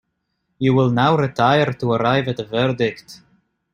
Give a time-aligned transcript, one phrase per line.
[0.57, 3.21] You will now retire to arrive at a verdict.